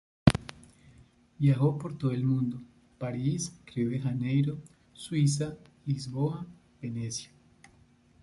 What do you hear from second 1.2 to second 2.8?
Viajó por todo el mundo: